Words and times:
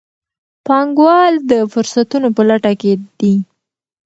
پانګوال 0.65 1.33
د 1.51 1.53
فرصتونو 1.71 2.27
په 2.35 2.41
لټه 2.49 2.71
کې 2.81 2.91
دي. 3.19 3.35